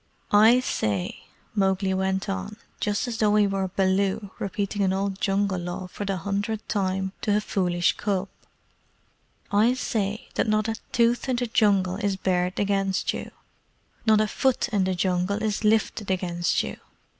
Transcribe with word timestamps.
"I 0.33 0.61
say," 0.61 1.25
Mowgli 1.53 1.93
went 1.93 2.27
on, 2.27 2.57
just 2.79 3.07
as 3.07 3.19
though 3.19 3.35
he 3.35 3.45
were 3.45 3.67
Baloo 3.67 4.31
repeating 4.39 4.81
an 4.81 4.93
old 4.93 5.21
Jungle 5.21 5.59
Law 5.59 5.85
for 5.85 6.05
the 6.05 6.17
hundredth 6.17 6.67
time 6.67 7.11
to 7.21 7.37
a 7.37 7.39
foolish 7.39 7.95
cub 7.97 8.27
"I 9.51 9.75
say 9.75 10.27
that 10.33 10.47
not 10.49 10.67
a 10.67 10.73
tooth 10.91 11.29
in 11.29 11.35
the 11.35 11.45
Jungle 11.45 11.97
is 11.97 12.15
bared 12.15 12.59
against 12.59 13.13
you; 13.13 13.29
not 14.07 14.19
a 14.21 14.27
foot 14.27 14.69
in 14.69 14.85
the 14.85 14.95
Jungle 14.95 15.43
is 15.43 15.63
lifted 15.63 16.09
against 16.09 16.63
you. 16.63 16.77